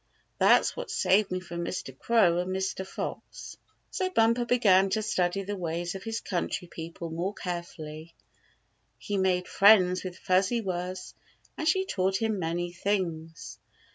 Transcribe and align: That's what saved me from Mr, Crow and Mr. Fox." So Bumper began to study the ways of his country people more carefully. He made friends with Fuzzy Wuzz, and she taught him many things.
That's 0.39 0.75
what 0.75 0.89
saved 0.89 1.29
me 1.29 1.39
from 1.39 1.63
Mr, 1.63 1.95
Crow 1.95 2.39
and 2.39 2.49
Mr. 2.49 2.87
Fox." 2.87 3.55
So 3.91 4.09
Bumper 4.09 4.45
began 4.45 4.89
to 4.89 5.03
study 5.03 5.43
the 5.43 5.55
ways 5.55 5.93
of 5.93 6.01
his 6.01 6.21
country 6.21 6.67
people 6.67 7.11
more 7.11 7.35
carefully. 7.35 8.15
He 8.97 9.19
made 9.19 9.47
friends 9.47 10.03
with 10.03 10.17
Fuzzy 10.17 10.59
Wuzz, 10.63 11.13
and 11.55 11.67
she 11.67 11.85
taught 11.85 12.17
him 12.19 12.39
many 12.39 12.71
things. 12.71 13.59